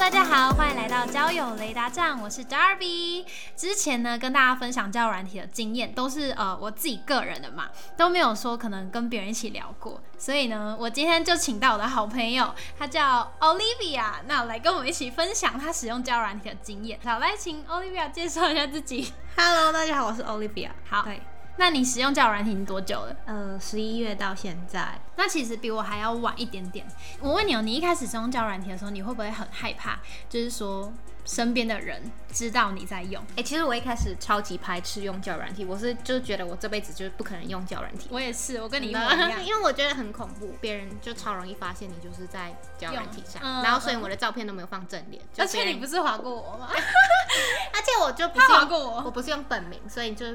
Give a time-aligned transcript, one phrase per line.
[0.00, 3.22] 大家好，欢迎来到交友雷达站，我是 Darby。
[3.54, 7.68] 之前呢，跟大家分享交友软体的经验，都是呃我自己个人的嘛，
[7.98, 10.00] 都没有说可能跟别人一起聊过。
[10.16, 16.98] 所以呢，我今天就请到我的好朋友，他叫 Olivia，那来跟我们一起分享他使用交友软体的经验。
[17.04, 19.12] 好，来请 Olivia 介绍一下自己。
[19.36, 20.70] Hello，大家好，我是 Olivia。
[20.88, 21.02] 好。
[21.02, 21.20] 对。
[21.56, 23.16] 那你使用交友软体多久了？
[23.26, 26.86] 呃，十一月到现在，那其实比我还要晚一点点。
[27.20, 29.98] 我问你哦，你一开始使用交友软体的时候，你会不会很害怕？
[30.28, 30.90] 就是说
[31.26, 33.22] 身边的人知道你在用？
[33.36, 38.08] 哎，其实我一开始超级排斥用交友软体，我是就觉得我这辈子就是不可能用交友软体。
[38.10, 45.22] 我也是，我跟你一模一样， 因为我觉得很恐怖，别人就超容易发现你就是在交友软体上，然后所以我的照片都没有放正脸。
[45.36, 46.68] 而且你不是划过我吗？
[46.72, 50.26] 而且我就不是划过我，我不是用本名，所以就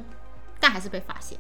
[0.66, 1.38] 但还是被发现。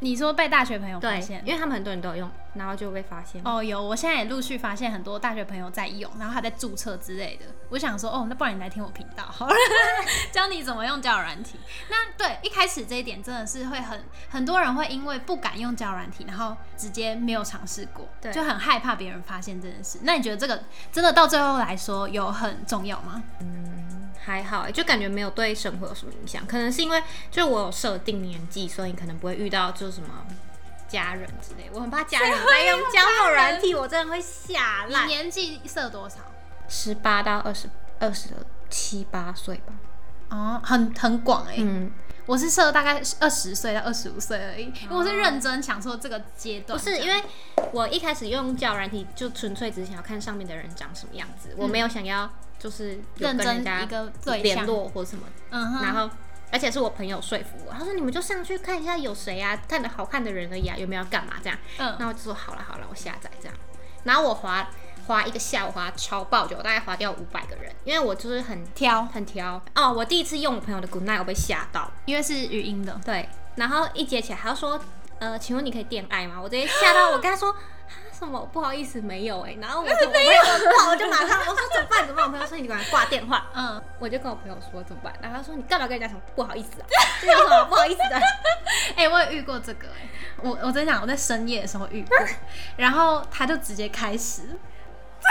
[0.00, 3.40] 你说被大学朋友发现，因为他们很多人都有用，然后就被发现。
[3.44, 7.46] 哦，有，我现在也陆续发现很多大学朋友在用，然后还在注册之类的。
[7.68, 9.54] 我想说，哦，那不然你来听我频道，好了，
[10.32, 11.60] 教你怎么用交友软体。
[11.88, 20.00] 那对，一开始这一点真的是会很很多人会因为不敢用交友软体，然后直接没有尝试过，就很害怕别人发现这件事。
[20.02, 23.22] 那你觉得这个真的到最后来说有很重要吗？
[23.40, 24.07] 嗯。
[24.24, 26.46] 还好，就感觉没有对生活有什么影响。
[26.46, 30.08] 可能是因为就我有设定年纪，所以可能不会遇到就是什么
[30.88, 31.70] 家人之类。
[31.72, 35.06] 我很怕家人在用交友软体，我真的会吓烂。
[35.06, 36.16] 你年纪设多少？
[36.68, 38.30] 十八到二十二十
[38.68, 39.72] 七八岁吧。
[40.30, 41.54] 哦，很很广哎。
[41.58, 41.90] 嗯，
[42.28, 44.66] 我是设大概二十岁到二十五岁而已。
[44.82, 46.78] 因为我是认真想说这个阶段。
[46.78, 47.20] 不是，因为
[47.72, 52.30] 我一开始用交友软体就纯粹只是想要看上面的人长什么样子，我没有想要。
[52.58, 54.12] 就是认真一个
[54.42, 56.10] 联络或什么，嗯哼然后
[56.50, 61.56] 而且是我朋友说服我，他说你们就上去看一下有谁啊，看的好看的人而已啊，有没有要干嘛这样？
[61.78, 63.56] 嗯，那我就说好了好了，我下载这样，
[64.02, 64.68] 然后我滑
[65.08, 74.80] 滑一个下午花超爆久，大概花掉五百个人，因为我就是很挑很挑哦，我第一次用我朋友的 Good Night，我被吓到，因为是语音的，对，然后一接起来，他说
[75.18, 76.38] 呃，请问你可以恋爱吗？
[76.40, 77.52] 我直接吓到， 我跟他说。
[78.12, 82.24] 什么不好意思没有哎，然后我 就我朋友我就马上我说怎么办怎么办？
[82.26, 83.46] 我朋友说你赶快挂电话。
[83.54, 85.14] 嗯，我就跟我朋友说怎么办？
[85.22, 86.86] 然后他说你干嘛跟人家讲不好意思啊？
[87.22, 88.20] 这有什么不好意思的？
[88.96, 90.08] 哎，我也遇过这个哎，
[90.42, 92.18] 我我真讲我在深夜的时候遇过，
[92.76, 94.42] 然后他就直接开始，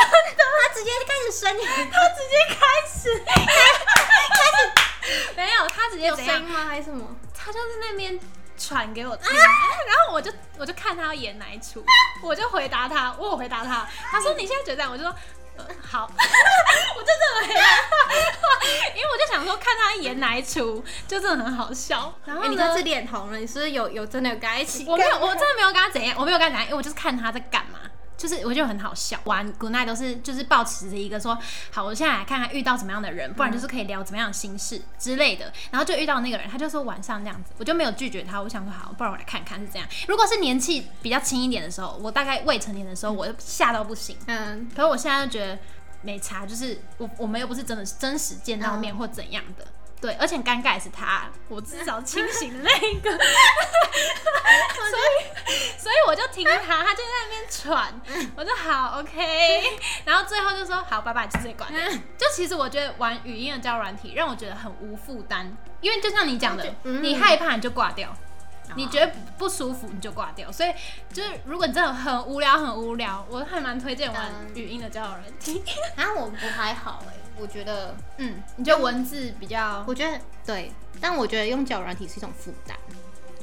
[0.04, 2.56] 真的，他直接开始深夜，他直接开
[2.88, 3.34] 始开
[4.58, 6.66] 始没有，他直接有声音吗？
[6.66, 7.16] 还是什么？
[7.34, 8.20] 他就是那边。
[8.60, 11.86] 传给我听，然后我就我就看他要演哪一出，
[12.24, 15.14] 我就回答他，我回答他，他说你现在觉得这样，我就说
[15.58, 16.10] 呃好，
[16.98, 17.62] 我就这么回答，
[18.96, 22.12] 因为我就想说看他演哪一出，就真的很好笑。
[22.26, 24.84] 然后你这次脸红了，你是不是有有真的有跟他一起？
[24.88, 27.78] 我没有，我真的没有跟他怎样，我没有跟他怎样，因为我就是看他在干嘛。
[28.18, 31.38] 就是我觉得很好笑，玩 Good Night 都是就是保持着一个说
[31.72, 35.54] 好，我现在来看看遇到什么样的人，不然就是可以聊怎么样的心事之类的。
[35.70, 38.42] 然后就遇到那个人，他就说晚上这样子，我就没有拒绝他。
[38.42, 39.88] 我想说好，不然我来看看是这样。
[40.08, 44.18] 如果是年纪比较轻一点的时候，我大概未成年的时候，我就吓到不行。
[44.26, 45.60] 嗯，可是我现在就觉得
[46.02, 49.68] 没差，就是我我们又不是真的真实见到面或怎样的。
[50.00, 53.10] 对，而且尴尬是他，我至少清醒的那个，
[56.38, 61.70] 听他，他就在那边喘，我就好 OK， 然后最后就说好，拜拜，就这管。
[62.18, 68.16] 就其实我觉得玩语音的交友软体让我觉得很无负担，因为就像你讲的，你害怕你就挂掉，
[68.76, 70.72] 你觉得不舒服你就挂掉，所以
[71.12, 75.64] 就是如果你真的很无聊很无聊，我还蛮推荐玩语音的交友软体。
[75.96, 77.14] 啊，我我还好哎。
[77.40, 79.84] 我觉得，嗯，你觉得文字比较？
[79.88, 82.76] 我觉得对，但我觉得用交友软体是一种负担。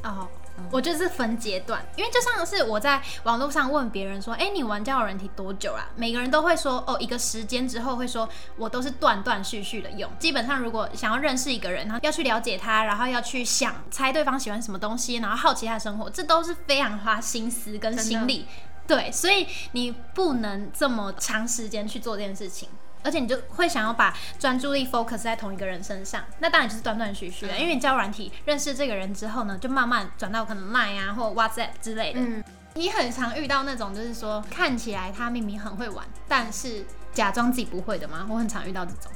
[0.03, 0.29] 哦，
[0.71, 5.89] 我觉得是分阶段，因为就像是我在网络上问别人说，哎，你玩交友软体多久啦？
[5.97, 10.11] 每个人都会说，哦，一个时间之后会说，我都是断断续续的用。
[10.19, 18.47] 基本上，如果想要认识一个人，然后要去了解他，然后要去想猜对方喜欢什么东西，然后好奇他的生活，这都是非常花心思跟心力。
[18.87, 22.69] 对，所以你不能这么长时间去做这件事情。
[23.05, 27.57] 而且你就会想要把专注力 focus 在同一个人身上，那当然就是断断续续的。
[27.59, 32.21] 因为你交软体认识这个人之后呢，就慢慢转到可能 Line 啊或 WhatsApp 之类的。
[32.21, 32.43] 嗯，
[32.75, 38.27] 你很常遇到那种就是说看起来他明明很会玩，但是假装自己不会的吗？
[38.29, 39.13] 我很常遇到这种。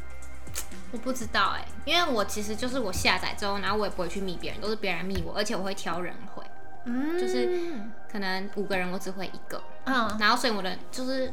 [0.93, 6.43] 我不知道哎，因为我其实就是我下载之后，然后我也不会去密别人，都是别人密我，而且我会挑人回。
[6.85, 7.81] 嗯，就是
[8.11, 9.63] 可能五个人我只会一个。
[9.85, 11.33] 嗯，然后所以我的就是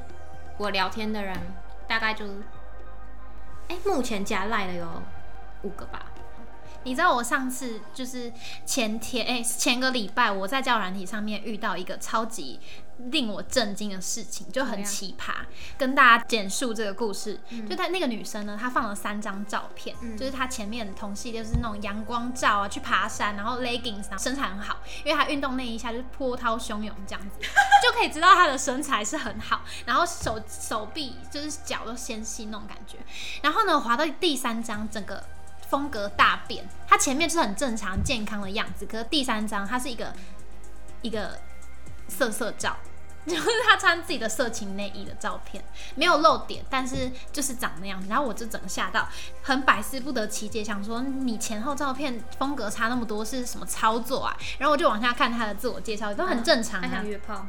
[0.58, 1.38] 我聊天的人。
[1.88, 2.26] 大概就
[3.68, 4.88] 哎，目前加赖的有
[5.64, 6.06] 五个吧。
[6.86, 8.32] 你知道我上次就是
[8.66, 12.60] 前天哎，前个礼拜我在教软体上面遇到一个超级
[13.12, 15.34] 令我震惊的事情，就很奇葩。
[15.78, 17.38] 跟大家简述这个故事，
[17.68, 27.40] 就她那个女生呢，她放了三张照片，就是她前面同系列是那种阳光照啊，去爬山，然后 leggings，身材很好，因为她运动那一下就是波涛汹涌这样子，
[27.84, 33.00] 就可以知道她的身材是很好，然后手手臂就是脚都纤细那种感觉。
[33.42, 35.22] 然后呢，滑到第三张，整个。
[35.75, 40.13] 风格大变，他前面是很正常健康的样子，可是第三张他是一个
[41.01, 41.38] 一个
[42.07, 42.77] 色色照，
[43.27, 45.62] 就是他穿自己的色情内衣的照片，
[45.95, 48.07] 没有露点，但是就是长那样子。
[48.07, 49.06] 然后我就整个吓到，
[49.44, 54.38] 很百思不得其解，想说你前后照片风格差那么多是什么操作啊？
[54.60, 56.81] 然后我就往下看他的自我介绍，都很正常。
[56.81, 57.45] 他想约炮。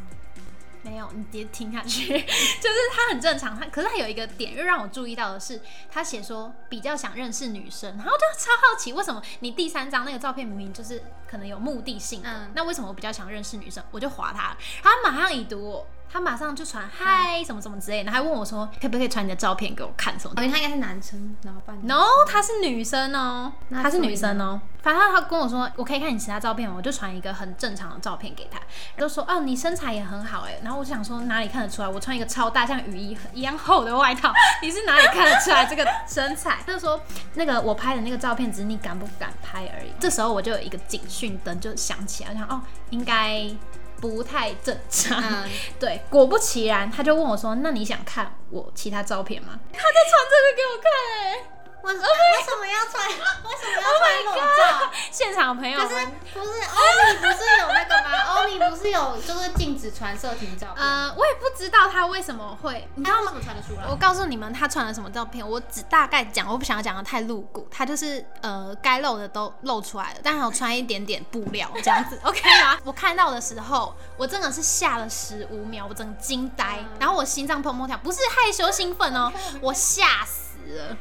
[0.86, 3.58] 没有，你别听下去， 就是他很正常。
[3.58, 5.60] 他可是他有一个点又让我注意到的是，
[5.90, 13.82] 他写说比较想认识女生，然后就超好奇为什么你第三张那个照片明明就是可能有目的性，嗯，那为什么我比较想认识女生？
[13.90, 15.86] 我就划他，他马上已读我。
[16.10, 20.34] 他马上就传嗨什么什么之类的，还问我说可不可以传你的照片给我看什么？
[20.36, 21.76] 因为他应该是男生，然后办。
[21.86, 24.60] No，他是女生哦，他是女生哦。
[24.82, 26.74] 反正他跟我说我可以看你其他照片吗？
[26.76, 28.60] 我就传一个很正常的照片给他，
[28.96, 30.58] 就说哦你身材也很好哎。
[30.62, 31.88] 然后我就想说哪里看得出来？
[31.88, 34.32] 我穿一个超大像雨衣一样厚的外套，
[34.62, 36.58] 你是哪里看得出来这个身材？
[36.64, 37.00] 他就说
[37.34, 39.90] 那个我拍的那个照片只是你敢不敢拍而已。
[39.98, 43.50] 这时候我就有一个警讯灯就响起来，我想哦应该。
[44.00, 45.22] 不太正常，
[45.80, 50.90] 对，果不其然，他就问我说：“那你想看我其他照片吗？”他在传这个给我看，
[51.50, 51.55] 哎。
[51.86, 53.08] 为什么要穿？
[53.08, 54.90] 为什么要穿裸照？
[55.10, 55.88] 现场朋友们，
[56.34, 58.10] 不是欧尼不是有那个吗？
[58.36, 60.84] 欧尼不是有就是禁止传色情照片？
[60.84, 63.32] 呃，我也不知道他为什么会，你知道吗？
[63.42, 63.86] 传得出来？
[63.88, 65.48] 我告诉你们，他传了什么照片？
[65.48, 67.66] 我只大概讲，我不想要讲的太露骨。
[67.70, 72.78] 他就是呃，该露的都露出来了，但还有穿一点点布料这样子， OK 吗？
[72.84, 80.45] 我看到的时候，我真的是吓了十五秒，我整个惊呆，然后我心脏砰砰跳，不是害羞兴奋哦， 我吓死。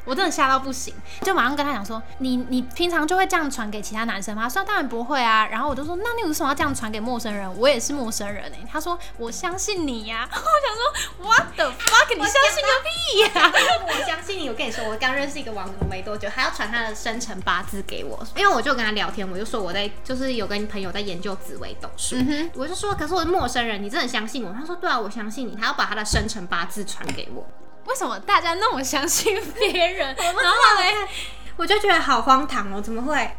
[0.04, 4.42] 我真的吓到不行，就马上跟他讲说，你你平常就会这样传给其他男生吗？
[4.42, 5.46] 他说当然不会啊。
[5.46, 7.52] 然后我就说，那你为什么要这样传给陌生人？
[7.58, 8.58] 我也是陌生人哎。
[8.70, 10.28] 他说我相信你呀。
[10.32, 12.14] 我想说，What the fuck？
[12.14, 13.52] 你相信个屁呀！
[13.86, 14.48] 我相信你。
[14.48, 22.16] 我跟你说，我刚认识一个网友没多久，他要传他的生辰八字给我，因为我就跟他聊天，我就说我在就是有跟朋友在研究紫微斗数，
[22.54, 24.52] 我就说，可是我是陌生人，你真的相信我？
[24.52, 25.56] 他说对啊，我相信你。
[25.56, 27.46] 他要把他的生辰八字传给我。
[27.86, 30.14] 为什么大家那么相信别人？
[30.16, 31.08] 然后嘞，
[31.56, 32.80] 我就觉得好荒唐哦！
[32.80, 33.30] 怎么会？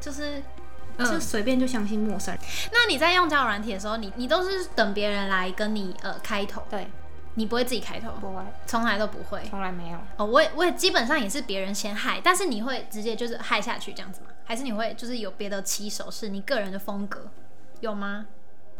[0.00, 0.42] 就是
[0.98, 2.42] 就随便就相信陌生人？
[2.72, 6.62] 那你在用交友软体的时候，你你都是等别人来跟你呃开头？
[6.70, 6.88] 对，
[7.34, 8.10] 你不会自己开头？
[8.20, 9.98] 不会，从来都不会，从来没有。
[10.16, 14.28] 哦，我也我也基本上也是别人先害，但是你会直接就是害下去这样子吗？
[14.44, 17.28] 还是你会就是有别的起手是你个人的风格
[17.80, 18.26] 有吗？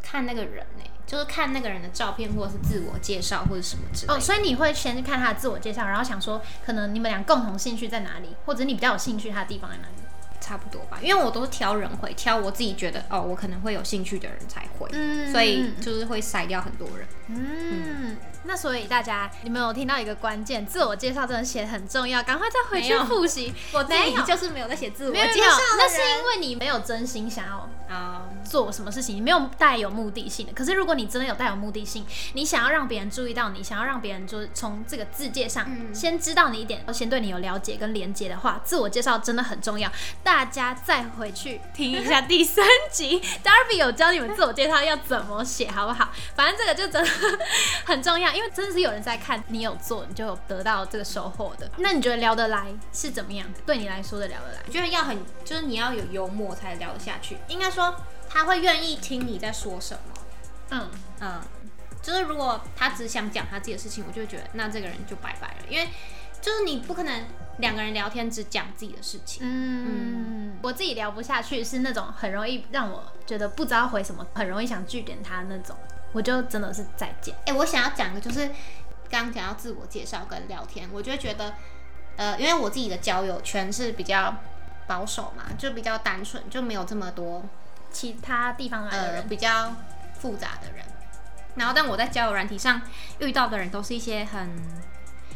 [0.03, 0.85] 看那个人呢？
[1.07, 4.13] 就是看那个人的照片，或者是自我介绍，或者什么之类。
[4.13, 9.93] 哦，所以你会先看他的自我介绍，然后想说，可能你们俩共同兴趣在哪里，或者你比较有兴趣他的地方在哪里？
[10.39, 17.09] 差不多吧，因为我都是挑人会，挑我自己觉得哦，我可能会有兴趣的人才会，嗯所以就是会筛掉很多人。
[17.29, 18.17] 嗯。
[18.45, 23.53] 那所以大家，你们有听到一个关键，自我介绍真的写很重要，赶快再回去复习。
[23.73, 25.59] 我没有，就是没有在写自我介绍。
[25.77, 30.53] 那是因为你没有真心想要啊做什么事情，你没有带有目的性的。
[30.53, 39.91] 可是如果你真的有带有目的性，你想要让别人注意到你，想要让别人就是从这个字界上先知道你一点，先对你有了解跟连接的话，自我介绍真的很重要。
[40.23, 46.11] 大家再回去听一下第三集，Darby 有教你们自我介绍要怎么写，好不好？
[46.35, 47.39] 反正这个就真的
[47.85, 48.33] 很重要。
[48.33, 51.71] 因为真的是有人在看你有做，你就有得到这个收获的。
[51.79, 53.47] 那你觉得聊得来是怎么样？
[53.65, 57.39] 对你来说的聊得来，我觉得要很，就是你要有幽默才聊得下去。
[57.49, 57.95] 应该说
[58.29, 60.01] 他会愿意听你在说什么。
[60.71, 60.91] 嗯
[61.21, 61.41] 嗯，
[62.03, 65.57] 就是如果他只想讲他自己的事情，我就觉得那这个人就拜拜了。
[65.69, 65.89] 因为
[66.41, 67.27] 就是你不可能
[67.59, 69.43] 两个人聊天只讲自己的事情。
[69.43, 75.77] 嗯，我自己聊不下去，是那种很容易让我觉得不知道回什么，很容易想拒点他那种。
[76.13, 77.37] 我就真的是再见。
[77.45, 78.49] 哎，我想要讲的就是，
[79.11, 81.55] 刚刚讲到自我介绍跟聊天，我就会觉得，
[82.17, 84.35] 呃，因为我自己的交友圈是比较
[84.87, 87.45] 保守嘛，就比较单纯，就没有这么多
[87.91, 89.75] 其他地方来的人，比较
[90.19, 90.85] 复杂的人。
[91.55, 92.83] 然后，但我在交友软体上
[93.19, 94.51] 遇到的人，都是一些很，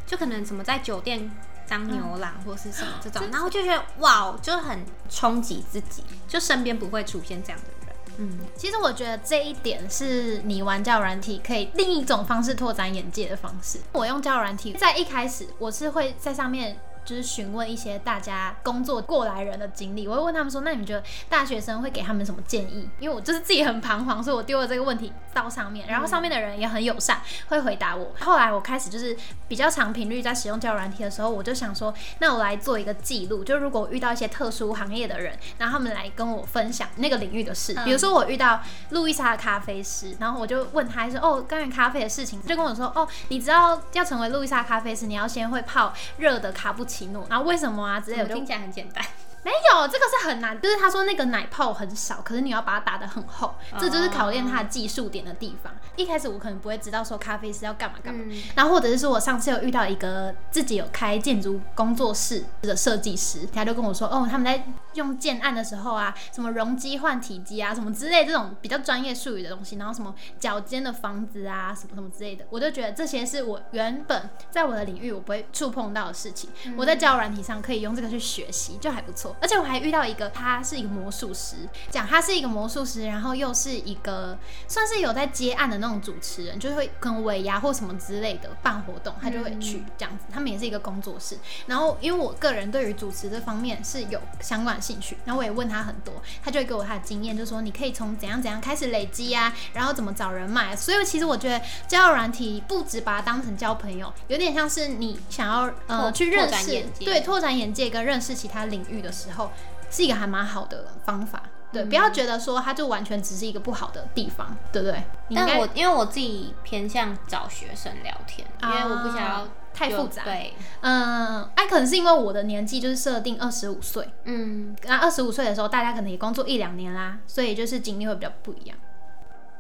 [0.07, 1.31] 就可能什么在酒店
[1.67, 7.97] 当牛郎或是什么这种，然后就觉得哇，就很冲击自己，就身边不会出现这样的人。
[8.19, 13.81] 嗯，其实我觉得这一点是你玩交友软体可以另一种方式拓展眼界的方式。
[13.93, 22.89] 我用交友软体，在一开始我是会在上面就是询问一些大家工作过来人的经历，我会问他们说，那你们觉得大学生会给他们什么建议？
[22.99, 28.13] 因为我就是自己很彷徨，所以我丢了这个问题到上面，然后上面的人也很友善，会回答我。
[28.21, 29.17] 后来我开始就是
[29.49, 49.05] 比较长频率在使用交友软体的时候，我就想说，那我来做一个记录，就如果遇到一些特殊行业的人，然后他们来跟我分享那个领域的事，比如说我遇到路易莎的咖啡师，然后我就问他说，哦，关于咖啡的事情，就跟我说，哦，你知道要成为路易莎咖啡师，你要先会泡热的卡布奇诺，然后为什么啊之类的，听起来很简单。
[49.43, 50.61] 没有，这个是很难。
[50.61, 55.73] 就是他说那个奶泡很少，可是你要把它打得很厚，这就是考验他的技术点的地方。
[55.97, 79.30] 一开始我可能不会知道说咖啡师要干嘛干嘛，然后或者是说我上次有遇到一个自己有开建筑工作室的设计师，他就跟我说，哦，他们在用建案的时候啊，什么容积换体积啊，什么之类这种比较专业术语的东西，然后什么脚尖的房子啊，什么什么之类的，我就觉得这些是我原本在我的领域我不会触碰到的事情，我在交友软体上可以用这个去学习，就还不错。
[79.41, 81.57] 而且我还遇到一个，他是一个魔术师，
[81.91, 90.25] 讲他是一个魔术师，然后又是一个算是有在接案的那种主持人，就是会跟尾牙或什么之类的办活动，他就会去这样子。
[90.33, 91.39] 他们也是一个工作室。
[91.67, 100.75] 然后因为我个人对于主持这方面是有相关兴趣，然后我也问他很多，他就会给我他的经验，就说你可以从怎样怎样开始累积啊，然后怎么找人脉。
[100.77, 109.51] 所以其实我觉得交友软体不止把它当成交朋友，有点像是你想要呃去认识，对，拓展眼界跟认识其他领域的时候。
[109.93, 115.03] 是一个还蛮好的方法，对，不要觉得说它就完全只是一个不好的地方，对不对？
[115.35, 120.23] 但我因为我自己偏向找学生聊天，因为我不想要太复杂。
[120.23, 128.79] 对，嗯，哎，可能是因为我的年纪就是设定二十五岁，嗯，那二十五岁的时候大家可能也工作一两年啦，所以就是经历会比较不一样。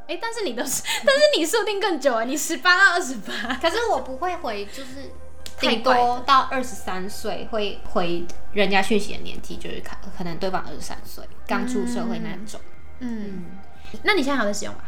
[0.06, 5.10] 哎，但是你都是， 但是你设定更久啊，你十八到二十八，可是我不会回，就是。
[5.60, 12.60] 顶多到二十三岁会回人家讯息的年纪，就是可可能对方二十三岁刚出社会那种。
[13.00, 13.58] 嗯，
[14.02, 14.80] 那你现在还在使用吗？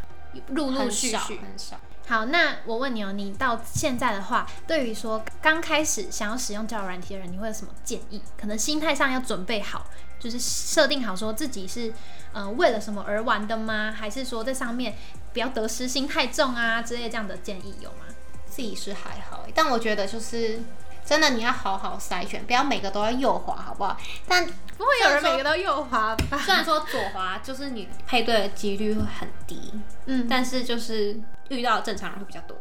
[0.48, 1.78] 陆陆续续很少。
[2.08, 8.20] 好，那我问你哦，你到现在的话，对于说刚开始想要使用交友软体的人，你会有什么建议？
[8.36, 9.86] 可能心态上要准备好，
[10.18, 11.92] 就是设定好说自己是
[12.32, 13.94] 呃为了什么而玩的吗？
[13.96, 14.94] 还是说在上面
[15.32, 18.06] 不要得失心太重啊之类这样的建议有吗？
[18.54, 20.60] 自己是还好，但我觉得就是
[21.06, 23.96] 真的，你要好好筛选，不要每个都要右滑，好不好？
[24.28, 26.38] 但不会有人每个都右滑吧？
[26.44, 29.72] 虽然说左滑就是你配对的几率会很低，
[30.04, 31.18] 嗯，但是就是
[31.48, 32.54] 遇到正常人会比较多，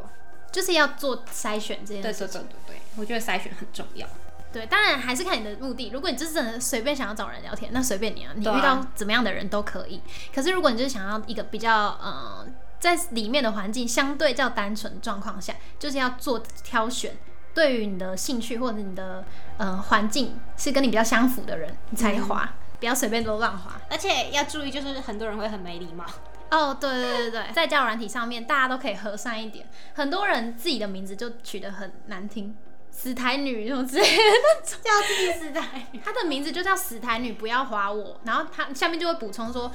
[0.49, 2.01] 就是要做筛选这件事。
[2.01, 4.07] 对对对对对，我觉得筛选很重要。
[4.53, 5.89] 对，当然还是看你的目的。
[5.89, 10.01] 如果你就是真的随便想要找人聊天，那随便你啊，你遇到怎么样的人都可以。
[10.33, 12.53] 可是如果你就是想要一个比较嗯。
[12.81, 17.15] 在里面的环境相对较单纯状况下，就是要做挑选。
[17.53, 19.25] 对于你的兴趣或者你的
[19.57, 23.79] 呃环境是跟你比较相符的人，你才滑，不要随便都乱滑。
[23.89, 26.05] 而且要注意，就是很多人会很没礼貌。
[26.49, 29.67] 哦，对对对对，在交友软体上面，大家都可以和善一点。
[29.93, 32.55] 很多人自己的名字就取得很难听，
[32.89, 34.23] 死台女那种之类的，
[34.63, 35.99] 叫自己死台女。
[35.99, 38.19] 她的名字就叫死台女，不要划我。
[38.23, 39.71] 然后她下面就会补充说。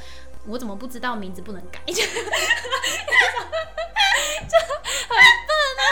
[0.47, 1.81] 我怎么不知道名字不能改？
[4.49, 5.83] 就很笨啊！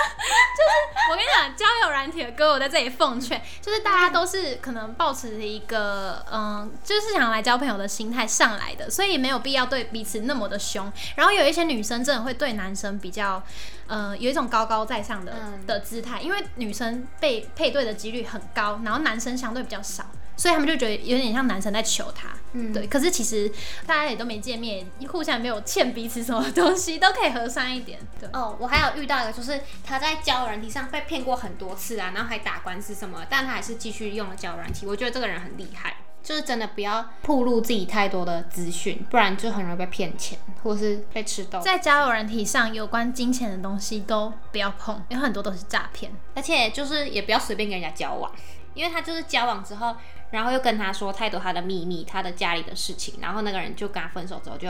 [0.56, 0.70] 就是
[1.10, 10.90] 我跟你讲，交友软体的歌，我在这里奉劝，就是大家都是可能抱持一个嗯，就是想来交朋友的心态上来的，所以没有必要对彼此那么的凶。
[11.16, 13.42] 然后有一些女生真的会对男生比较，
[13.86, 15.32] 呃，有一种高高在上的
[15.66, 20.06] 的姿态，因为女生被配对的几率很高，然后男生相对比较少。
[20.36, 22.86] 所以他们就觉得有点像男生在求他，嗯，对。
[22.86, 23.50] 可是其实
[23.86, 28.00] 大家也都没见面，互相没有欠彼此什么东西，都可以和善一点。
[28.18, 28.28] 对。
[28.32, 34.86] 哦，我还有遇到一个，就是他在交友软体上被骗过很多次啊，然后还打官司什么，但他还是继续用了交友软体。
[34.86, 41.60] 我觉得这个人很厉害，就是真的不要暴露自己太多的资讯，不然就很容易被骗钱，或是被吃豆。
[41.60, 48.32] 在交友软体上，有关金钱的东西都不要碰，因为很多都是诈骗，而且就是也不要随便跟人家交往。
[48.74, 49.94] 因为他就是交往之后，
[50.34, 54.68] 然后又跟他说太多他的秘密，他的家里的事情，然后那个人就跟他分手之后，就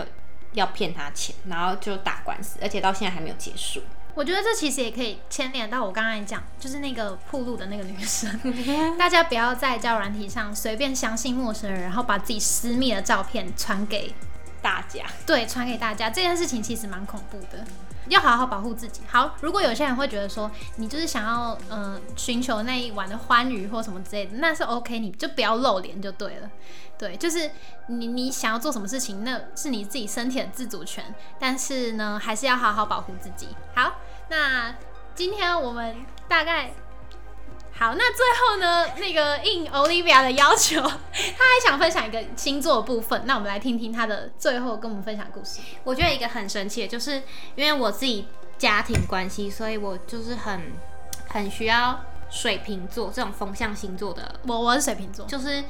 [0.53, 3.81] 要骗他钱，然后就打官司，而且到现在还没有结束。
[4.15, 8.31] 我觉得这其实也可以牵连到我刚才讲，就是那个铺路的那个女生，
[8.99, 14.15] 大家不要在交友软体上随便相信陌生人，然后把自己私密的照片传给
[14.65, 15.05] 大家。
[15.27, 17.63] 对，传给大家这件事情其实蛮恐怖的。
[18.09, 19.03] 要好好保护自己。
[19.07, 26.51] 好，如果有些人会觉得说，你就是想要嗯寻求那一晚的欢愉或什么之类的，那是 OK，你就不要露脸就对了。
[26.99, 27.51] 对，就是
[27.89, 31.15] 你你想要做什么事情，那是你自己身体的自主权。
[31.39, 33.49] 但是呢，还是要好好保护自己。
[33.75, 33.95] 好，
[34.29, 34.75] 那
[35.15, 35.97] 今天我们
[36.29, 36.73] 大概
[37.77, 45.61] 好，那最后呢，那个应 Olivia 的要求，他还想分享一个星座部分，那我们来听听他的最后跟我们分享故事。
[45.83, 47.23] 我觉得一个很神奇的，就是
[47.57, 48.27] 因为我自己
[48.57, 50.73] 家庭关系，所以我就是很
[51.29, 52.01] 很需要
[52.31, 54.41] 水瓶座这种风象星座的。
[54.47, 55.65] 我我是水瓶座，就是。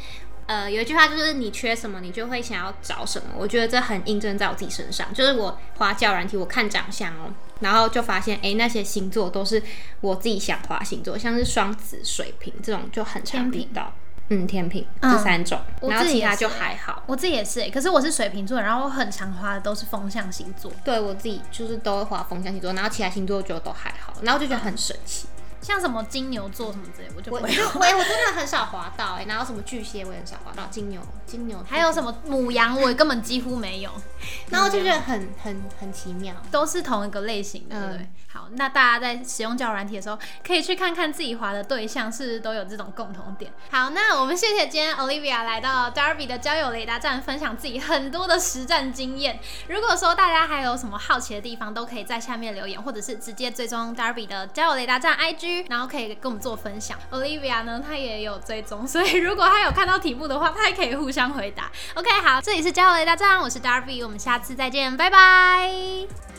[0.47, 3.29] 呃，有一句话就是你缺什么，你就会想要找什么。
[3.37, 5.13] 我觉得这很印证在我自己身上。
[5.15, 9.63] 就是我花教软体，我看长相哦，然后就发现，哎，那些星座都是
[10.01, 13.93] 我自己想花星座，像是双子、水瓶这种就很常遇到。
[14.31, 17.03] 嗯，天平这三种，然后其他就还好。
[17.07, 20.73] 我自己也是，可是我是水瓶座，然后我很常花的都是风象星座。
[20.83, 25.27] 对我自己就是都会花风象星座，然后其他星座就都还好，然后就觉得很神奇。
[25.65, 27.43] 像什么金牛座什么之类，我就我我
[27.99, 33.91] 我真的很少滑到哎，然后什么巨蟹我也很少滑到，金牛金牛还有什么母羊我根本几乎没有，
[34.51, 38.09] 然后就觉得很很很奇妙，都是同一个类型的，对不对？
[38.35, 43.53] 好，那大家在使用交友软体的时候，可以去看看自己滑的对象是不是都有这种共同点。
[43.71, 49.39] 好，那我们谢谢今天 Olivia 来到 Darby 的交友雷达站，分享自己很多的实战经验。
[49.69, 56.99] 如果说大家还有什么好奇的地方，都可以在下面留言，或者是直接追踪 Darby 的交友雷达站 IG，然后可以跟我们做分享。
[57.11, 61.71] Olivia 呢，她也有追踪，所以如果她有看到题目的话，她也可以互相回答。
[61.95, 66.34] OK，好，这里是交流雷达站，我是 Darby，我们下次再见，拜拜。